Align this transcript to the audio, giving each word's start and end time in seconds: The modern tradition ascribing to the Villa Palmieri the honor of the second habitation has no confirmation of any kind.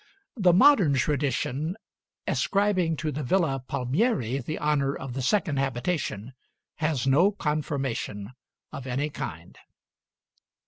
The 0.35 0.51
modern 0.51 0.95
tradition 0.95 1.77
ascribing 2.25 2.97
to 2.97 3.11
the 3.11 3.21
Villa 3.21 3.63
Palmieri 3.67 4.39
the 4.39 4.57
honor 4.57 4.95
of 4.95 5.13
the 5.13 5.21
second 5.21 5.59
habitation 5.59 6.33
has 6.77 7.05
no 7.05 7.31
confirmation 7.31 8.31
of 8.71 8.87
any 8.87 9.11
kind. 9.11 9.59